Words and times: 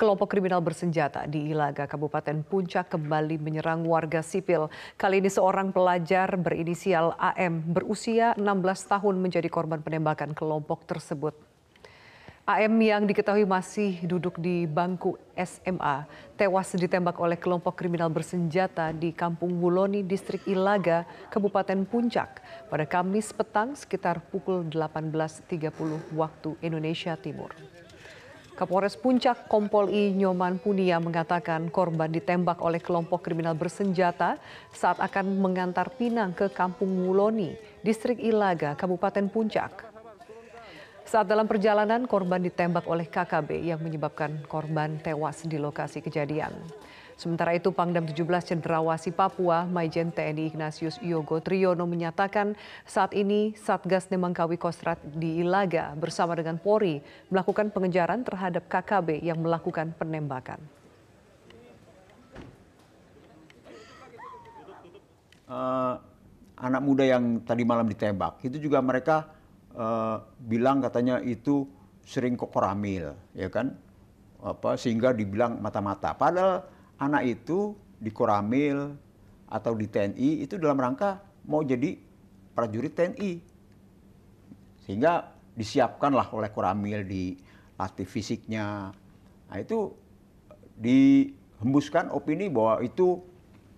Kelompok 0.00 0.32
kriminal 0.32 0.64
bersenjata 0.64 1.28
di 1.28 1.52
Ilaga, 1.52 1.84
Kabupaten 1.84 2.40
Puncak 2.40 2.88
kembali 2.88 3.36
menyerang 3.36 3.84
warga 3.84 4.24
sipil. 4.24 4.72
Kali 4.96 5.20
ini 5.20 5.28
seorang 5.28 5.76
pelajar 5.76 6.40
berinisial 6.40 7.12
AM 7.20 7.60
berusia 7.60 8.32
16 8.40 8.48
tahun 8.96 9.20
menjadi 9.20 9.44
korban 9.52 9.84
penembakan 9.84 10.32
kelompok 10.32 10.88
tersebut. 10.88 11.36
AM 12.48 12.80
yang 12.80 13.04
diketahui 13.04 13.44
masih 13.44 14.00
duduk 14.08 14.40
di 14.40 14.64
bangku 14.64 15.20
SMA 15.36 16.08
tewas 16.32 16.72
ditembak 16.72 17.20
oleh 17.20 17.36
kelompok 17.36 17.76
kriminal 17.76 18.08
bersenjata 18.08 18.96
di 18.96 19.12
Kampung 19.12 19.60
Wuloni, 19.60 20.00
Distrik 20.00 20.48
Ilaga, 20.48 21.04
Kabupaten 21.28 21.84
Puncak 21.84 22.40
pada 22.72 22.88
Kamis 22.88 23.36
petang 23.36 23.76
sekitar 23.76 24.24
pukul 24.32 24.64
18.30 24.64 26.16
waktu 26.16 26.56
Indonesia 26.64 27.20
Timur. 27.20 27.52
Kapolres 28.60 28.92
Puncak 28.92 29.48
Kompol 29.48 29.88
I 29.88 30.12
Nyoman 30.12 30.60
Punia 30.60 31.00
mengatakan 31.00 31.72
korban 31.72 32.12
ditembak 32.12 32.60
oleh 32.60 32.76
kelompok 32.76 33.24
kriminal 33.24 33.56
bersenjata 33.56 34.36
saat 34.68 35.00
akan 35.00 35.40
mengantar 35.40 35.88
Pinang 35.96 36.36
ke 36.36 36.52
Kampung 36.52 36.92
Wuloni, 37.08 37.56
Distrik 37.80 38.20
Ilaga, 38.20 38.76
Kabupaten 38.76 39.32
Puncak. 39.32 39.88
Saat 41.08 41.32
dalam 41.32 41.48
perjalanan, 41.48 42.04
korban 42.04 42.44
ditembak 42.44 42.84
oleh 42.84 43.08
KKB 43.08 43.64
yang 43.64 43.80
menyebabkan 43.80 44.44
korban 44.44 45.00
tewas 45.00 45.40
di 45.48 45.56
lokasi 45.56 46.04
kejadian. 46.04 46.52
Sementara 47.20 47.52
itu 47.52 47.68
Pangdam 47.68 48.08
17 48.08 48.24
Cendrawasi 48.24 49.12
Papua, 49.12 49.68
Maijen 49.68 50.08
TNI 50.08 50.56
Ignatius 50.56 50.96
Yogo 51.04 51.36
Triyono 51.36 51.84
menyatakan 51.84 52.56
saat 52.88 53.12
ini 53.12 53.52
Satgas 53.60 54.08
Nemangkawi 54.08 54.56
Kostrat 54.56 54.96
di 55.04 55.44
Ilaga 55.44 55.92
bersama 56.00 56.32
dengan 56.32 56.56
Polri 56.56 57.04
melakukan 57.28 57.68
pengejaran 57.76 58.24
terhadap 58.24 58.64
KKB 58.72 59.20
yang 59.20 59.36
melakukan 59.36 59.92
penembakan. 60.00 60.64
Uh, 65.44 66.00
anak 66.56 66.80
muda 66.80 67.04
yang 67.04 67.44
tadi 67.44 67.68
malam 67.68 67.84
ditembak 67.84 68.40
itu 68.48 68.56
juga 68.56 68.80
mereka 68.80 69.28
uh, 69.76 70.24
bilang 70.40 70.80
katanya 70.80 71.20
itu 71.20 71.68
sering 72.00 72.32
koramil 72.40 73.12
ya 73.36 73.52
kan 73.52 73.76
apa 74.40 74.78
sehingga 74.80 75.12
dibilang 75.12 75.60
mata-mata 75.60 76.14
padahal 76.14 76.79
anak 77.00 77.22
itu 77.24 77.74
di 77.96 78.12
Koramil 78.12 78.92
atau 79.50 79.72
di 79.74 79.88
TNI 79.88 80.44
itu 80.44 80.60
dalam 80.60 80.78
rangka 80.78 81.24
mau 81.48 81.64
jadi 81.64 81.96
prajurit 82.54 82.92
TNI. 82.94 83.32
Sehingga 84.84 85.32
disiapkanlah 85.56 86.30
oleh 86.36 86.52
Koramil 86.52 87.02
di 87.08 87.34
latih 87.80 88.06
fisiknya. 88.06 88.92
Nah 89.48 89.58
itu 89.58 89.90
dihembuskan 90.76 92.12
opini 92.12 92.52
bahwa 92.52 92.84
itu 92.84 93.18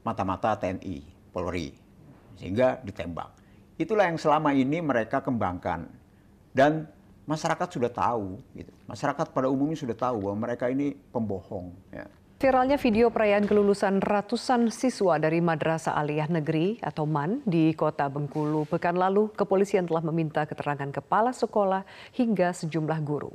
mata-mata 0.02 0.58
TNI, 0.58 1.30
Polri. 1.30 1.70
Sehingga 2.36 2.82
ditembak. 2.82 3.38
Itulah 3.78 4.10
yang 4.10 4.18
selama 4.18 4.50
ini 4.52 4.82
mereka 4.82 5.22
kembangkan. 5.22 5.86
Dan 6.52 6.84
masyarakat 7.24 7.68
sudah 7.70 7.88
tahu, 7.88 8.36
gitu. 8.52 8.68
masyarakat 8.84 9.32
pada 9.32 9.48
umumnya 9.48 9.78
sudah 9.78 9.96
tahu 9.96 10.28
bahwa 10.28 10.36
mereka 10.50 10.68
ini 10.68 10.92
pembohong. 11.14 11.72
Ya. 11.88 12.06
Viralnya 12.42 12.74
video 12.74 13.06
perayaan 13.06 13.46
kelulusan 13.46 14.02
ratusan 14.02 14.74
siswa 14.74 15.14
dari 15.14 15.38
Madrasah 15.38 15.94
Aliyah 15.94 16.26
Negeri 16.26 16.74
atau 16.82 17.06
MAN 17.06 17.38
di 17.46 17.70
kota 17.70 18.10
Bengkulu. 18.10 18.66
Pekan 18.66 18.98
lalu, 18.98 19.30
kepolisian 19.38 19.86
telah 19.86 20.02
meminta 20.02 20.42
keterangan 20.42 20.90
kepala 20.90 21.30
sekolah 21.30 21.86
hingga 22.18 22.50
sejumlah 22.50 22.98
guru. 23.06 23.30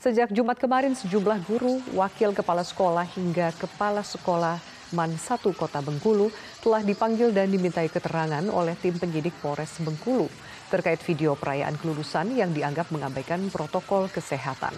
Sejak 0.00 0.32
Jumat 0.32 0.56
kemarin, 0.56 0.96
sejumlah 0.96 1.36
guru, 1.44 1.84
wakil 1.92 2.32
kepala 2.32 2.64
sekolah 2.64 3.04
hingga 3.12 3.52
kepala 3.60 4.00
sekolah 4.00 4.56
MAN 4.96 5.20
1 5.20 5.44
Kota 5.52 5.84
Bengkulu 5.84 6.32
telah 6.64 6.80
dipanggil 6.80 7.36
dan 7.36 7.52
dimintai 7.52 7.92
keterangan 7.92 8.48
oleh 8.48 8.72
tim 8.80 8.96
penyidik 8.96 9.36
Polres 9.44 9.76
Bengkulu 9.84 10.32
terkait 10.72 11.04
video 11.04 11.36
perayaan 11.36 11.76
kelulusan 11.76 12.32
yang 12.32 12.56
dianggap 12.56 12.88
mengabaikan 12.88 13.52
protokol 13.52 14.08
kesehatan. 14.08 14.72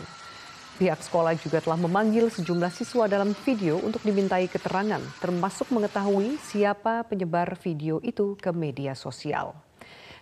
Pihak 0.81 1.05
sekolah 1.05 1.37
juga 1.37 1.60
telah 1.60 1.77
memanggil 1.77 2.33
sejumlah 2.33 2.72
siswa 2.72 3.05
dalam 3.05 3.37
video 3.44 3.77
untuk 3.84 4.00
dimintai 4.00 4.49
keterangan, 4.49 5.05
termasuk 5.21 5.69
mengetahui 5.69 6.41
siapa 6.41 7.05
penyebar 7.05 7.60
video 7.60 8.00
itu 8.00 8.41
ke 8.41 8.49
media 8.56 8.97
sosial. 8.97 9.53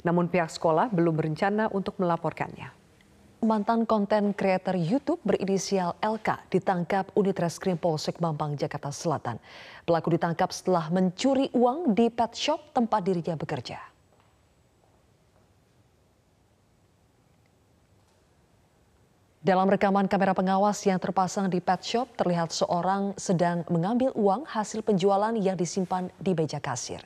Namun 0.02 0.26
pihak 0.26 0.50
sekolah 0.50 0.90
belum 0.90 1.14
berencana 1.14 1.70
untuk 1.70 1.94
melaporkannya. 2.02 2.72
Mantan 3.40 3.88
konten 3.88 4.36
kreator 4.36 4.76
YouTube 4.76 5.22
berinisial 5.24 5.96
LK 6.02 6.52
ditangkap 6.52 7.08
unit 7.16 7.38
reskrim 7.40 7.80
Polsek 7.80 8.20
Mampang, 8.20 8.52
Jakarta 8.52 8.92
Selatan. 8.92 9.40
Pelaku 9.88 10.12
ditangkap 10.18 10.52
setelah 10.52 10.92
mencuri 10.92 11.48
uang 11.56 11.96
di 11.96 12.12
pet 12.12 12.36
shop 12.36 12.76
tempat 12.76 13.00
dirinya 13.00 13.40
bekerja. 13.40 13.80
Dalam 19.40 19.72
rekaman 19.72 20.04
kamera 20.04 20.36
pengawas 20.36 20.84
yang 20.84 21.00
terpasang 21.00 21.48
di 21.48 21.64
pet 21.64 21.80
shop, 21.80 22.12
terlihat 22.12 22.52
seorang 22.52 23.16
sedang 23.16 23.64
mengambil 23.72 24.12
uang 24.12 24.44
hasil 24.44 24.84
penjualan 24.84 25.32
yang 25.32 25.56
disimpan 25.56 26.12
di 26.20 26.36
meja 26.36 26.60
kasir. 26.60 27.00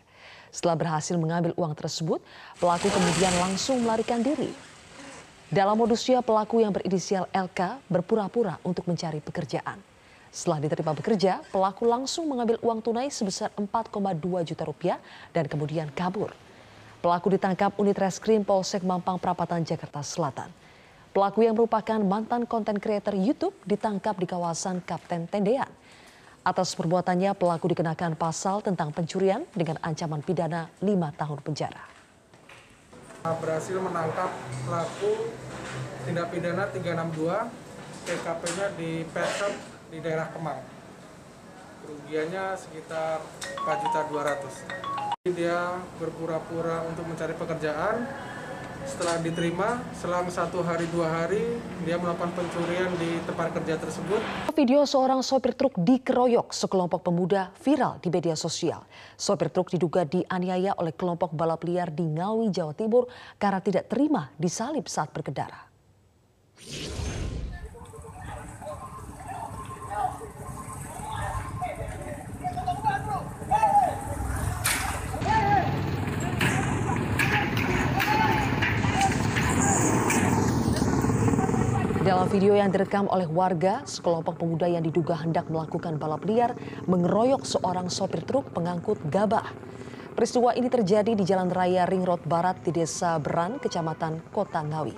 Setelah 0.50 0.75
berhasil 0.75 1.15
mengambil 1.15 1.55
uang 1.55 1.78
tersebut, 1.78 2.19
pelaku 2.59 2.91
kemudian 2.91 3.31
langsung 3.39 3.87
melarikan 3.87 4.19
diri. 4.19 4.50
Dalam 5.47 5.78
modusnya, 5.78 6.27
pelaku 6.27 6.59
yang 6.59 6.75
berinisial 6.75 7.31
LK 7.31 7.87
berpura-pura 7.87 8.59
untuk 8.66 8.83
mencari 8.91 9.22
pekerjaan. 9.22 9.78
Setelah 10.34 10.59
diterima 10.59 10.91
bekerja, 10.91 11.39
pelaku 11.55 11.87
langsung 11.87 12.27
mengambil 12.27 12.59
uang 12.66 12.83
tunai 12.83 13.15
sebesar 13.15 13.55
4,2 13.55 14.43
juta 14.43 14.66
rupiah 14.66 14.99
dan 15.31 15.47
kemudian 15.47 15.87
kabur. 15.95 16.34
Pelaku 16.99 17.39
ditangkap 17.39 17.78
unit 17.78 17.95
reskrim 17.95 18.43
Polsek 18.43 18.83
Mampang 18.83 19.22
Perapatan, 19.22 19.62
Jakarta 19.62 20.03
Selatan. 20.03 20.64
Pelaku 21.15 21.47
yang 21.47 21.55
merupakan 21.55 22.03
mantan 22.03 22.43
konten 22.43 22.75
kreator 22.75 23.15
YouTube 23.15 23.55
ditangkap 23.63 24.19
di 24.19 24.27
kawasan 24.27 24.83
Kapten 24.83 25.31
Tendean. 25.31 25.71
Atas 26.43 26.75
perbuatannya, 26.75 27.39
pelaku 27.39 27.71
dikenakan 27.71 28.19
pasal 28.19 28.67
tentang 28.67 28.91
pencurian 28.91 29.47
dengan 29.55 29.79
ancaman 29.79 30.27
pidana 30.27 30.67
5 30.83 30.91
tahun 31.15 31.39
penjara. 31.39 31.87
Berhasil 33.23 33.79
menangkap 33.79 34.27
pelaku 34.67 35.31
tindak 36.03 36.35
pidana 36.35 36.67
362, 36.75 37.47
TKP-nya 38.11 38.67
di 38.75 39.07
pet 39.07 39.31
shop 39.39 39.55
di 39.95 40.03
daerah 40.03 40.27
Kemang. 40.35 40.59
Kerugiannya 41.87 42.59
sekitar 42.59 43.23
4.200. 43.63 45.31
Dia 45.31 45.79
berpura-pura 46.03 46.83
untuk 46.91 47.07
mencari 47.07 47.39
pekerjaan, 47.39 48.03
setelah 48.84 49.17
diterima, 49.21 49.81
selang 49.97 50.28
satu 50.28 50.61
hari 50.61 50.84
dua 50.93 51.09
hari, 51.09 51.56
dia 51.83 51.97
melakukan 51.97 52.31
pencurian 52.37 52.93
di 53.00 53.19
tempat 53.25 53.50
kerja 53.56 53.81
tersebut. 53.81 54.21
Video 54.55 54.84
seorang 54.84 55.25
sopir 55.25 55.56
truk 55.56 55.75
dikeroyok 55.81 56.53
sekelompok 56.53 57.03
pemuda 57.03 57.50
viral 57.65 57.99
di 57.99 58.09
media 58.12 58.37
sosial. 58.37 58.84
Sopir 59.17 59.49
truk 59.50 59.72
diduga 59.72 60.05
dianiaya 60.05 60.77
oleh 60.78 60.93
kelompok 60.93 61.33
balap 61.33 61.65
liar 61.65 61.91
di 61.91 62.05
Ngawi, 62.05 62.53
Jawa 62.53 62.72
Timur 62.77 63.09
karena 63.41 63.59
tidak 63.65 63.89
terima 63.91 64.31
disalip 64.37 64.87
saat 64.87 65.11
berkendara. 65.11 65.66
Dalam 82.24 82.41
video 82.41 82.56
yang 82.56 82.72
direkam 82.72 83.04
oleh 83.12 83.28
warga, 83.28 83.84
sekelompok 83.84 84.41
pemuda 84.41 84.65
yang 84.65 84.80
diduga 84.80 85.12
hendak 85.12 85.44
melakukan 85.53 86.00
balap 86.00 86.24
liar 86.24 86.56
mengeroyok 86.88 87.44
seorang 87.44 87.92
sopir 87.92 88.24
truk 88.24 88.48
pengangkut 88.48 88.97
gabah. 89.12 89.44
Peristiwa 90.16 90.56
ini 90.56 90.72
terjadi 90.72 91.12
di 91.12 91.21
Jalan 91.21 91.53
Raya 91.53 91.84
Ring 91.84 92.00
Road 92.00 92.24
Barat 92.24 92.65
di 92.65 92.72
Desa 92.72 93.21
Beran, 93.21 93.60
Kecamatan 93.60 94.24
Kota 94.32 94.65
Ngawi. 94.65 94.97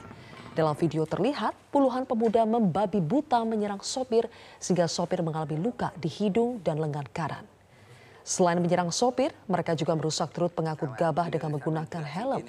Dalam 0.55 0.79
video 0.79 1.03
terlihat 1.03 1.59
puluhan 1.75 2.07
pemuda 2.07 2.47
membabi 2.47 3.03
buta 3.03 3.43
menyerang 3.43 3.83
sopir 3.83 4.31
sehingga 4.63 4.87
sopir 4.87 5.19
mengalami 5.19 5.59
luka 5.59 5.91
di 5.99 6.07
hidung 6.07 6.63
dan 6.63 6.79
lengan 6.79 7.11
kanan. 7.11 7.56
Selain 8.27 8.59
menyerang 8.59 8.91
sopir, 8.91 9.31
mereka 9.47 9.79
juga 9.79 9.95
merusak 9.95 10.35
truk 10.35 10.51
pengangkut 10.59 10.99
gabah 10.99 11.31
dengan 11.31 11.55
menggunakan 11.55 12.03
helm. 12.03 12.43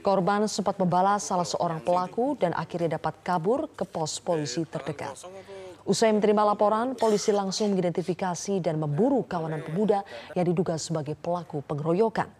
Korban 0.00 0.48
sempat 0.48 0.80
membalas 0.80 1.28
salah 1.28 1.44
seorang 1.44 1.84
pelaku 1.84 2.40
dan 2.40 2.56
akhirnya 2.56 2.96
dapat 2.96 3.20
kabur 3.20 3.68
ke 3.68 3.84
pos 3.84 4.16
polisi 4.16 4.64
terdekat. 4.64 5.12
Usai 5.84 6.08
menerima 6.08 6.56
laporan, 6.56 6.96
polisi 6.96 7.36
langsung 7.36 7.76
mengidentifikasi 7.76 8.64
dan 8.64 8.80
memburu 8.80 9.28
kawanan 9.28 9.60
pemuda 9.60 10.00
yang 10.32 10.48
diduga 10.48 10.80
sebagai 10.80 11.12
pelaku 11.20 11.60
pengeroyokan. 11.68 12.32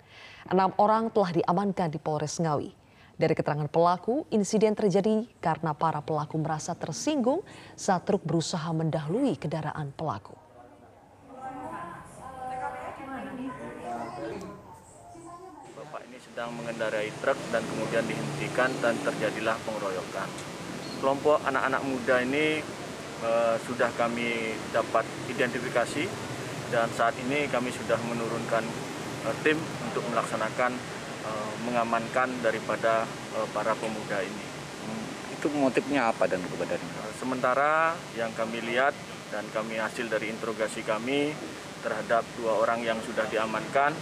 Enam 0.49 0.72
orang 0.81 1.12
telah 1.12 1.37
diamankan 1.37 1.93
di 1.93 2.00
Polres 2.00 2.40
Ngawi. 2.40 2.72
Dari 3.20 3.37
keterangan 3.37 3.69
pelaku, 3.69 4.25
insiden 4.32 4.72
terjadi 4.72 5.28
karena 5.37 5.76
para 5.76 6.00
pelaku 6.00 6.40
merasa 6.40 6.72
tersinggung 6.72 7.44
saat 7.76 8.08
truk 8.08 8.25
berusaha 8.25 8.72
mendahului 8.72 9.37
kendaraan 9.37 9.93
pelaku. 9.93 10.32
Bapak 15.75 16.00
ini 16.11 16.13
sedang 16.25 16.56
mengendarai 16.56 17.12
truk 17.21 17.37
dan 17.53 17.61
kemudian 17.69 18.05
dihentikan 18.09 18.73
dan 18.81 18.97
terjadilah 19.05 19.61
pengeroyokan. 19.69 20.29
Kelompok 21.05 21.44
anak-anak 21.44 21.85
muda 21.85 22.25
ini 22.25 22.65
uh, 23.21 23.61
sudah 23.69 23.93
kami 23.93 24.56
dapat 24.73 25.05
identifikasi 25.29 26.09
dan 26.73 26.88
saat 26.97 27.12
ini 27.29 27.44
kami 27.53 27.69
sudah 27.69 28.00
menurunkan 28.09 28.65
uh, 29.29 29.37
tim 29.44 29.61
untuk 29.61 30.00
melaksanakan 30.09 30.73
uh, 31.29 31.53
mengamankan 31.69 32.32
daripada 32.41 33.05
uh, 33.37 33.47
para 33.53 33.76
pemuda 33.76 34.25
ini. 34.25 34.47
Hmm, 34.88 35.05
itu 35.29 35.47
motifnya 35.53 36.09
apa 36.09 36.25
dan 36.25 36.41
kebenaran? 36.41 36.88
Uh, 37.05 37.12
sementara 37.21 37.93
yang 38.17 38.32
kami 38.32 38.65
lihat 38.65 38.97
dan 39.29 39.44
kami 39.53 39.76
hasil 39.76 40.09
dari 40.09 40.32
interogasi 40.32 40.81
kami 40.88 41.37
terhadap 41.85 42.25
dua 42.41 42.65
orang 42.65 42.81
yang 42.81 42.97
sudah 43.05 43.29
diamankan, 43.29 43.93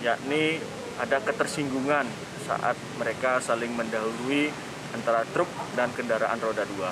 yakni 0.00 0.56
ada 0.96 1.20
ketersinggungan 1.20 2.08
saat 2.48 2.76
mereka 2.96 3.42
saling 3.42 3.72
mendahului 3.76 4.48
antara 4.96 5.26
truk 5.34 5.48
dan 5.76 5.92
kendaraan 5.92 6.38
roda 6.40 6.64
dua. 6.76 6.90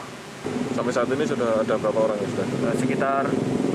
Sampai 0.77 0.93
saat 0.93 1.09
ini 1.09 1.25
sudah 1.25 1.65
ada 1.65 1.81
berapa 1.81 2.01
orang 2.05 2.21
yang 2.21 2.31
sudah? 2.37 2.47
Sekitar 2.77 3.25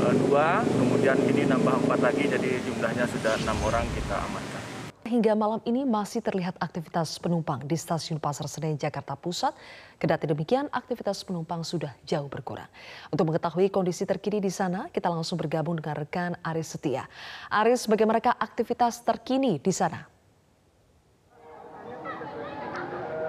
uh, 0.05 0.13
dua, 0.21 0.61
kemudian 0.61 1.17
ini 1.25 1.49
nambah 1.49 1.81
empat 1.81 1.99
lagi, 2.05 2.29
jadi 2.29 2.61
jumlahnya 2.61 3.09
sudah 3.09 3.41
enam 3.41 3.57
orang 3.65 3.89
kita 3.97 4.21
amankan. 4.21 4.61
Hingga 5.09 5.33
malam 5.33 5.57
ini 5.65 5.89
masih 5.89 6.21
terlihat 6.21 6.61
aktivitas 6.61 7.17
penumpang 7.17 7.65
di 7.65 7.73
stasiun 7.73 8.21
Pasar 8.21 8.45
Senen 8.45 8.77
Jakarta 8.77 9.17
Pusat. 9.17 9.57
Kedati 9.97 10.29
demikian, 10.29 10.69
aktivitas 10.69 11.25
penumpang 11.25 11.65
sudah 11.65 11.97
jauh 12.05 12.29
berkurang. 12.29 12.69
Untuk 13.09 13.25
mengetahui 13.25 13.73
kondisi 13.73 14.05
terkini 14.05 14.37
di 14.37 14.53
sana, 14.53 14.85
kita 14.93 15.09
langsung 15.09 15.41
bergabung 15.41 15.81
dengan 15.81 16.05
rekan 16.05 16.37
Aris 16.45 16.77
Setia. 16.77 17.09
Aris, 17.49 17.89
bagaimana 17.89 18.21
aktivitas 18.21 19.01
terkini 19.01 19.57
di 19.57 19.73
sana? 19.73 20.18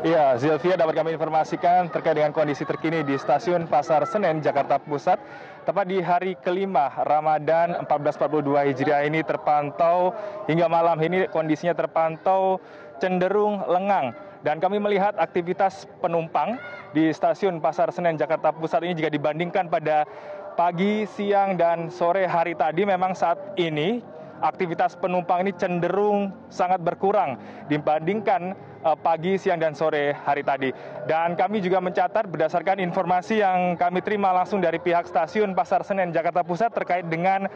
Iya, 0.00 0.32
Zilvia 0.41 0.81
dapat 0.81 0.97
kami 0.97 1.12
informasikan 1.12 1.93
terkait 1.93 2.17
dengan 2.17 2.32
kondisi 2.32 2.64
terkini 2.64 3.05
di 3.05 3.20
stasiun 3.20 3.69
Pasar 3.69 4.00
Senen, 4.08 4.41
Jakarta 4.41 4.81
Pusat. 4.81 5.20
Tepat 5.69 5.85
di 5.93 6.00
hari 6.00 6.41
kelima 6.41 6.88
Ramadan 7.05 7.76
1442 7.85 8.73
Hijriah 8.73 9.05
ini 9.05 9.20
terpantau 9.20 10.17
hingga 10.49 10.73
malam 10.73 10.97
ini 11.05 11.29
kondisinya 11.29 11.76
terpantau 11.76 12.64
cenderung 12.97 13.61
lengang. 13.69 14.17
Dan 14.41 14.56
kami 14.56 14.81
melihat 14.81 15.20
aktivitas 15.20 15.85
penumpang 16.00 16.56
di 16.96 17.12
stasiun 17.12 17.61
Pasar 17.61 17.93
Senen, 17.93 18.17
Jakarta 18.17 18.56
Pusat 18.56 18.88
ini 18.88 19.05
jika 19.05 19.12
dibandingkan 19.12 19.69
pada 19.69 20.08
pagi, 20.56 21.05
siang, 21.12 21.61
dan 21.61 21.93
sore 21.93 22.25
hari 22.25 22.56
tadi 22.56 22.88
memang 22.88 23.12
saat 23.12 23.37
ini 23.61 24.00
aktivitas 24.41 24.96
penumpang 24.96 25.44
ini 25.44 25.53
cenderung 25.61 26.32
sangat 26.49 26.81
berkurang 26.81 27.37
dibandingkan 27.69 28.56
pagi, 29.00 29.37
siang, 29.37 29.61
dan 29.61 29.77
sore 29.77 30.17
hari 30.25 30.41
tadi. 30.41 30.73
Dan 31.05 31.37
kami 31.37 31.61
juga 31.61 31.79
mencatat 31.85 32.29
berdasarkan 32.29 32.81
informasi 32.81 33.44
yang 33.44 33.77
kami 33.77 34.00
terima 34.00 34.32
langsung 34.32 34.65
dari 34.65 34.81
pihak 34.81 35.05
stasiun 35.09 35.53
Pasar 35.53 35.85
Senen 35.85 36.12
Jakarta 36.12 36.41
Pusat 36.41 36.71
terkait 36.82 37.06
dengan 37.09 37.47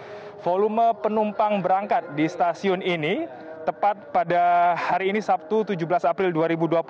volume 0.45 0.93
penumpang 1.01 1.65
berangkat 1.65 2.13
di 2.13 2.29
stasiun 2.29 2.85
ini 2.85 3.25
tepat 3.65 4.13
pada 4.13 4.77
hari 4.77 5.09
ini 5.09 5.25
Sabtu 5.25 5.65
17 5.65 5.81
April 6.05 6.31
2021 6.37 6.85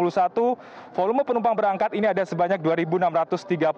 volume 0.90 1.22
penumpang 1.22 1.54
berangkat 1.54 1.94
ini 1.94 2.10
ada 2.10 2.26
sebanyak 2.26 2.58
2.635 2.58 3.70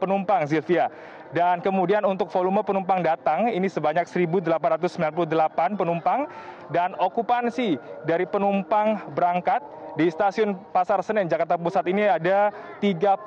penumpang 0.00 0.48
Zilvia 0.48 0.88
dan 1.36 1.60
kemudian 1.60 2.08
untuk 2.08 2.32
volume 2.32 2.64
penumpang 2.64 3.04
datang 3.04 3.52
ini 3.52 3.68
sebanyak 3.68 4.08
1.898 4.08 5.76
penumpang 5.76 6.24
dan 6.72 6.96
okupansi 6.96 7.76
dari 8.08 8.24
penumpang 8.24 9.12
berangkat 9.12 9.60
di 9.98 10.06
stasiun 10.06 10.54
Pasar 10.70 11.02
Senen 11.02 11.26
Jakarta 11.26 11.58
Pusat 11.58 11.90
ini 11.90 12.06
ada 12.06 12.54
36 12.78 13.26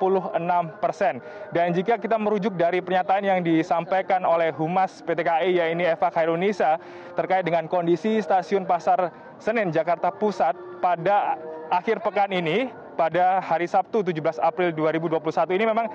persen. 0.80 1.20
Dan 1.52 1.76
jika 1.76 2.00
kita 2.00 2.16
merujuk 2.16 2.56
dari 2.56 2.80
pernyataan 2.80 3.28
yang 3.28 3.40
disampaikan 3.44 4.24
oleh 4.24 4.48
Humas 4.56 5.04
PT 5.04 5.20
KAI 5.20 5.52
yaitu 5.52 5.84
Eva 5.84 6.08
Khairunisa 6.08 6.80
terkait 7.12 7.44
dengan 7.44 7.68
kondisi 7.68 8.16
stasiun 8.24 8.64
Pasar 8.64 9.11
Senen 9.42 9.74
Jakarta 9.74 10.14
Pusat 10.14 10.54
pada 10.78 11.38
akhir 11.72 12.04
pekan 12.04 12.30
ini 12.30 12.70
pada 12.94 13.40
hari 13.40 13.64
Sabtu 13.64 14.04
17 14.04 14.38
April 14.38 14.70
2021 14.76 15.56
ini 15.56 15.64
memang 15.64 15.86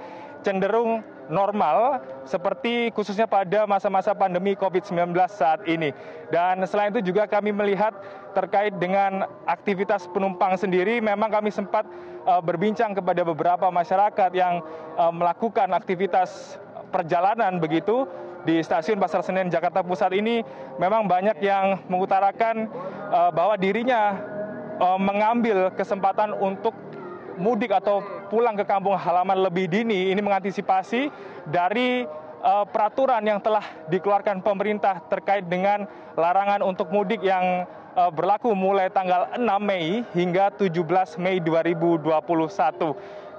cenderung 0.42 1.06
normal 1.28 2.02
seperti 2.24 2.90
khususnya 2.96 3.28
pada 3.28 3.68
masa-masa 3.68 4.16
pandemi 4.16 4.56
COVID-19 4.56 5.14
saat 5.30 5.62
ini. 5.68 5.92
Dan 6.34 6.64
selain 6.66 6.92
itu 6.96 7.12
juga 7.14 7.28
kami 7.28 7.52
melihat 7.54 7.94
terkait 8.34 8.76
dengan 8.80 9.28
aktivitas 9.46 10.08
penumpang 10.12 10.56
sendiri 10.58 11.00
memang 11.00 11.30
kami 11.30 11.52
sempat 11.52 11.88
uh, 12.26 12.42
berbincang 12.42 12.96
kepada 12.96 13.22
beberapa 13.24 13.68
masyarakat 13.70 14.32
yang 14.34 14.64
uh, 14.98 15.14
melakukan 15.14 15.72
aktivitas 15.76 16.60
perjalanan 16.90 17.60
begitu 17.60 18.08
di 18.48 18.64
stasiun 18.64 18.96
Pasar 18.96 19.20
Senen 19.28 19.52
Jakarta 19.52 19.84
Pusat 19.84 20.16
ini 20.16 20.40
memang 20.80 21.04
banyak 21.04 21.44
yang 21.44 21.84
mengutarakan 21.92 22.72
uh, 23.12 23.32
bahwa 23.32 23.56
dirinya 23.56 24.16
uh, 24.80 25.00
mengambil 25.00 25.72
kesempatan 25.74 26.36
untuk 26.36 26.74
mudik 27.38 27.70
atau 27.70 28.02
pulang 28.28 28.58
ke 28.58 28.66
kampung 28.66 28.98
halaman 28.98 29.46
lebih 29.46 29.70
dini 29.70 30.10
ini 30.10 30.22
mengantisipasi 30.22 31.14
dari 31.48 32.04
uh, 32.42 32.66
peraturan 32.66 33.22
yang 33.24 33.40
telah 33.40 33.64
dikeluarkan 33.88 34.42
pemerintah 34.42 35.06
terkait 35.08 35.46
dengan 35.46 35.86
larangan 36.18 36.66
untuk 36.66 36.90
mudik 36.90 37.22
yang 37.24 37.66
berlaku 37.98 38.54
mulai 38.54 38.94
tanggal 38.94 39.26
6 39.34 39.42
Mei 39.58 40.06
hingga 40.14 40.54
17 40.54 41.18
Mei 41.18 41.42
2021. 41.42 42.14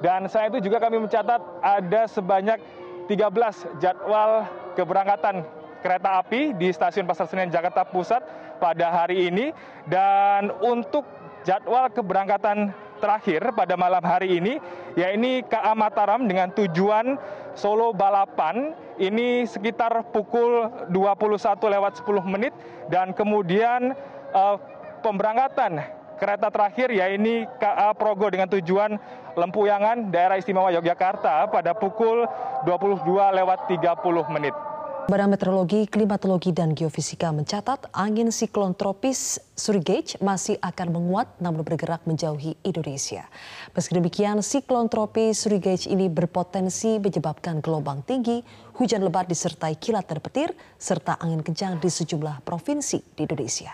Dan 0.02 0.26
selain 0.26 0.50
itu 0.50 0.66
juga 0.66 0.82
kami 0.82 0.98
mencatat 0.98 1.38
ada 1.62 2.10
sebanyak 2.10 2.58
13 3.06 3.78
jadwal 3.78 4.50
keberangkatan 4.74 5.46
kereta 5.80 6.20
api 6.22 6.54
di 6.54 6.68
stasiun 6.70 7.06
Pasar 7.06 7.30
Senen 7.30 7.50
Jakarta 7.50 7.86
Pusat 7.86 8.22
pada 8.58 8.86
hari 8.90 9.30
ini 9.30 9.54
dan 9.86 10.50
untuk 10.62 11.06
jadwal 11.46 11.88
keberangkatan 11.94 12.74
terakhir 12.98 13.54
pada 13.54 13.78
malam 13.78 14.02
hari 14.02 14.42
ini 14.42 14.58
yaitu 14.98 15.46
KA 15.46 15.72
Mataram 15.72 16.26
dengan 16.26 16.50
tujuan 16.50 17.14
Solo 17.54 17.94
Balapan 17.94 18.74
ini 18.98 19.46
sekitar 19.46 20.10
pukul 20.10 20.66
21 20.90 21.74
lewat 21.78 22.02
10 22.02 22.26
menit 22.26 22.54
dan 22.90 23.14
kemudian 23.14 23.94
uh, 24.34 24.58
pemberangkatan 25.00 25.78
kereta 26.18 26.50
terakhir 26.50 26.90
yaitu 26.90 27.46
KA 27.62 27.94
Progo 27.94 28.26
dengan 28.28 28.50
tujuan 28.50 28.98
Lempuyangan 29.38 30.10
daerah 30.10 30.34
istimewa 30.34 30.74
Yogyakarta 30.74 31.46
pada 31.46 31.70
pukul 31.70 32.26
22 32.66 33.06
lewat 33.38 33.70
30 33.70 34.34
menit. 34.34 34.67
Badan 35.08 35.32
Meteorologi, 35.32 35.88
Klimatologi, 35.88 36.52
dan 36.52 36.76
Geofisika 36.76 37.32
mencatat 37.32 37.88
angin 37.96 38.28
siklon 38.28 38.76
tropis 38.76 39.40
Surigage 39.56 40.20
masih 40.20 40.60
akan 40.60 41.00
menguat 41.00 41.32
namun 41.40 41.64
bergerak 41.64 42.04
menjauhi 42.04 42.60
Indonesia. 42.60 43.24
Meski 43.72 43.96
demikian, 43.96 44.44
siklon 44.44 44.92
tropis 44.92 45.40
Surigage 45.40 45.88
ini 45.88 46.12
berpotensi 46.12 47.00
menyebabkan 47.00 47.64
gelombang 47.64 48.04
tinggi, 48.04 48.44
hujan 48.76 49.00
lebat 49.00 49.32
disertai 49.32 49.80
kilat 49.80 50.04
dan 50.12 50.20
petir, 50.20 50.52
serta 50.76 51.16
angin 51.24 51.40
kencang 51.40 51.80
di 51.80 51.88
sejumlah 51.88 52.44
provinsi 52.44 53.00
di 53.16 53.24
Indonesia. 53.24 53.72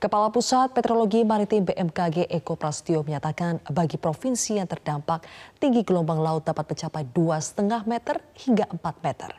Kepala 0.00 0.32
Pusat 0.34 0.74
Petrologi 0.74 1.22
Maritim 1.22 1.62
BMKG 1.62 2.26
Eko 2.34 2.58
Prastio 2.58 3.06
menyatakan 3.06 3.62
bagi 3.68 3.94
provinsi 3.94 4.58
yang 4.58 4.66
terdampak, 4.66 5.22
tinggi 5.60 5.86
gelombang 5.86 6.18
laut 6.18 6.42
dapat 6.42 6.66
mencapai 6.66 7.06
2,5 7.14 7.84
meter 7.86 8.16
hingga 8.42 8.66
4 8.74 9.06
meter. 9.06 9.30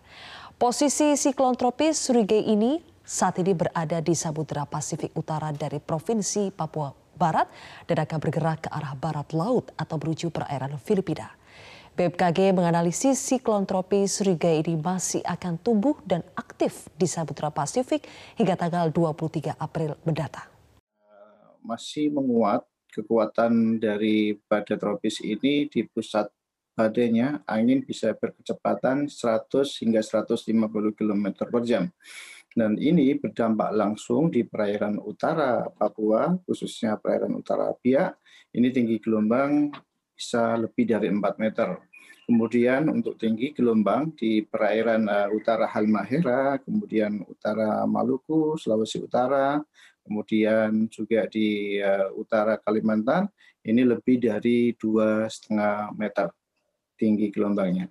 Posisi 0.62 1.18
siklon 1.18 1.58
tropis 1.58 1.98
Surige 1.98 2.38
ini 2.38 2.77
saat 3.01 3.41
ini 3.41 3.58
berada 3.58 3.98
di 3.98 4.13
Samudera 4.13 4.62
Pasifik 4.70 5.10
Utara 5.18 5.50
dari 5.50 5.82
Provinsi 5.82 6.53
Papua 6.53 6.94
Barat 7.18 7.50
dan 7.89 8.06
akan 8.06 8.22
bergerak 8.22 8.58
ke 8.62 8.70
arah 8.70 8.94
barat 8.94 9.34
laut 9.34 9.74
atau 9.74 9.98
menuju 9.98 10.30
perairan 10.30 10.77
Filipina. 10.77 11.34
BMKG 11.98 12.53
menganalisis 12.53 13.18
siklon 13.18 13.65
tropis 13.65 14.22
Surige 14.22 14.53
ini 14.53 14.77
masih 14.77 15.25
akan 15.25 15.58
tumbuh 15.58 15.98
dan 16.06 16.22
aktif 16.38 16.94
di 16.94 17.10
Samudera 17.10 17.50
Pasifik 17.50 18.06
hingga 18.38 18.53
tanggal 18.53 18.94
23 18.94 19.58
April 19.58 19.98
mendatang. 20.06 20.46
Masih 21.65 22.13
menguat 22.13 22.70
kekuatan 22.94 23.82
dari 23.82 24.38
badai 24.46 24.77
tropis 24.77 25.25
ini 25.25 25.65
di 25.65 25.89
pusat 25.89 26.30
badainya 26.75 27.44
angin 27.44 27.84
bisa 27.84 28.16
berkecepatan 28.16 29.12
100 29.12 29.84
hingga 29.84 30.01
150 30.01 30.98
km 30.98 31.25
per 31.48 31.62
jam. 31.68 31.92
Dan 32.51 32.75
ini 32.75 33.16
berdampak 33.16 33.72
langsung 33.72 34.28
di 34.28 34.44
perairan 34.44 35.00
utara 35.00 35.63
Papua, 35.72 36.36
khususnya 36.44 37.00
perairan 37.00 37.32
utara 37.40 37.72
Biak. 37.72 38.20
Ini 38.51 38.68
tinggi 38.75 39.00
gelombang 39.00 39.72
bisa 40.12 40.60
lebih 40.60 40.84
dari 40.84 41.08
4 41.08 41.40
meter. 41.40 41.80
Kemudian 42.28 42.92
untuk 42.92 43.16
tinggi 43.16 43.56
gelombang 43.56 44.12
di 44.16 44.44
perairan 44.44 45.08
uh, 45.08 45.32
utara 45.32 45.68
Halmahera, 45.68 46.60
kemudian 46.60 47.24
utara 47.28 47.88
Maluku, 47.88 48.60
Sulawesi 48.60 49.00
Utara, 49.00 49.60
kemudian 50.04 50.92
juga 50.92 51.28
di 51.32 51.80
uh, 51.80 52.12
utara 52.20 52.60
Kalimantan, 52.60 53.32
ini 53.63 53.84
lebih 53.88 54.20
dari 54.20 54.75
dua 54.75 55.28
setengah 55.28 55.92
meter 55.96 56.32
tinggi 57.01 57.34
gelombangnya. 57.34 57.89